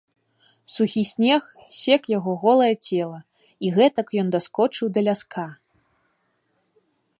[0.75, 1.43] Сухі снег
[1.79, 3.19] сек яго голае цела,
[3.67, 5.47] і гэтак ён даскочыў да ляска.